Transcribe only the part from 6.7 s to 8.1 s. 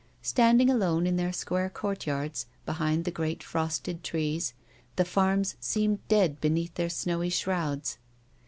their snowy shrouds.